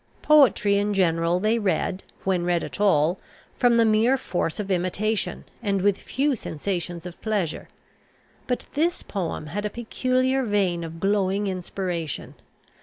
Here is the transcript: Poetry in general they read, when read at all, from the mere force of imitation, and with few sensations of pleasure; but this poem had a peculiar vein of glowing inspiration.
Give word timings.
Poetry 0.23 0.79
in 0.79 0.95
general 0.95 1.39
they 1.39 1.59
read, 1.59 2.03
when 2.23 2.43
read 2.43 2.63
at 2.63 2.81
all, 2.81 3.19
from 3.59 3.77
the 3.77 3.85
mere 3.85 4.17
force 4.17 4.59
of 4.59 4.71
imitation, 4.71 5.43
and 5.61 5.83
with 5.83 5.99
few 5.99 6.35
sensations 6.35 7.05
of 7.05 7.21
pleasure; 7.21 7.69
but 8.47 8.65
this 8.73 9.03
poem 9.03 9.45
had 9.45 9.63
a 9.63 9.69
peculiar 9.69 10.43
vein 10.43 10.83
of 10.83 10.99
glowing 10.99 11.45
inspiration. 11.45 12.33